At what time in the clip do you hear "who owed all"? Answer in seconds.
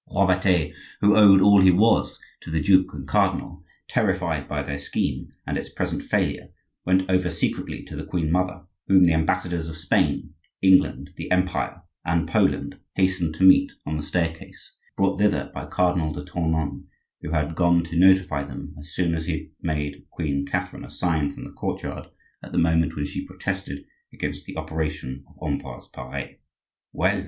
0.99-1.61